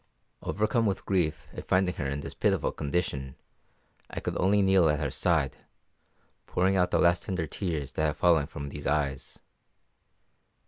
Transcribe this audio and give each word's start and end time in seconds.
Overcome 0.41 0.87
with 0.87 1.05
grief 1.05 1.47
at 1.53 1.67
finding 1.67 1.93
her 1.97 2.07
in 2.07 2.21
this 2.21 2.33
pitiful 2.33 2.71
condition, 2.71 3.35
I 4.09 4.19
could 4.19 4.35
only 4.37 4.63
kneel 4.63 4.89
at 4.89 4.99
her 4.99 5.11
side, 5.11 5.57
pouring 6.47 6.75
out 6.75 6.89
the 6.89 6.97
last 6.97 7.21
tender 7.25 7.45
tears 7.45 7.91
that 7.91 8.05
have 8.07 8.17
fallen 8.17 8.47
from 8.47 8.69
these 8.69 8.87
eyes. 8.87 9.37